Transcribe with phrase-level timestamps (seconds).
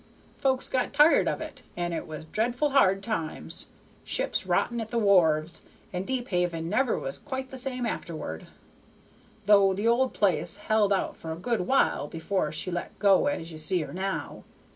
[0.39, 3.67] Folks got tired of it, and it was dreadful hard times;
[4.03, 5.61] ships rotting at the wharves,
[5.93, 8.47] and Deephaven never was quite the same afterward,
[9.45, 13.51] though the old place held out for a good while before she let go as
[13.51, 14.43] ye see her now.